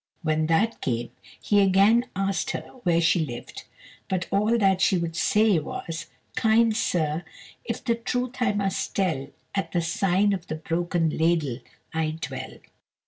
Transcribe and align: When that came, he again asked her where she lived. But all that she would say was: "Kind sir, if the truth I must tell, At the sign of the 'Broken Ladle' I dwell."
When 0.23 0.47
that 0.47 0.81
came, 0.81 1.11
he 1.39 1.61
again 1.61 2.07
asked 2.15 2.49
her 2.49 2.61
where 2.81 2.99
she 3.01 3.23
lived. 3.23 3.65
But 4.09 4.25
all 4.31 4.57
that 4.57 4.81
she 4.81 4.97
would 4.97 5.15
say 5.15 5.59
was: 5.59 6.07
"Kind 6.35 6.75
sir, 6.75 7.23
if 7.65 7.83
the 7.83 7.93
truth 7.93 8.37
I 8.39 8.53
must 8.53 8.95
tell, 8.95 9.27
At 9.53 9.73
the 9.73 9.81
sign 9.83 10.33
of 10.33 10.47
the 10.47 10.55
'Broken 10.55 11.15
Ladle' 11.15 11.59
I 11.93 12.17
dwell." 12.19 12.53